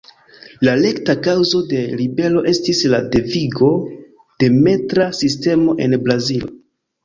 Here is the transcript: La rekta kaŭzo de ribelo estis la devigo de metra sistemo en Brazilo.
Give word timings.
La 0.67 0.71
rekta 0.77 1.15
kaŭzo 1.27 1.61
de 1.73 1.81
ribelo 1.99 2.41
estis 2.53 2.81
la 2.95 3.03
devigo 3.17 3.71
de 4.43 4.53
metra 4.67 5.09
sistemo 5.23 5.81
en 5.89 5.99
Brazilo. 6.09 6.55